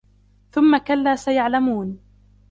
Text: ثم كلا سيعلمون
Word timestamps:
ثم 0.51 0.77
كلا 0.77 1.15
سيعلمون 1.15 1.99